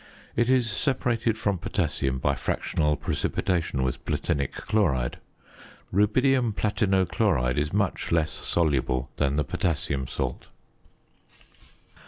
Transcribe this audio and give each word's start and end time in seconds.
It 0.35 0.49
is 0.49 0.67
separated 0.67 1.37
from 1.37 1.59
potassium 1.59 2.17
by 2.17 2.33
fractional 2.33 2.95
precipitation 2.95 3.83
with 3.83 4.03
platinic 4.03 4.51
chloride. 4.53 5.19
Rubidium 5.93 6.53
platino 6.55 7.07
chloride 7.07 7.59
is 7.59 7.71
much 7.71 8.11
less 8.11 8.31
soluble 8.31 9.11
than 9.17 9.35
the 9.35 9.43
potassium 9.43 10.07
salt. 10.07 10.47